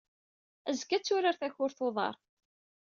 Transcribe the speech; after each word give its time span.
Azekka, 0.71 0.95
ad 0.97 1.03
turar 1.05 1.35
takurt 1.37 1.79
n 1.81 1.85
uḍar. 1.87 2.15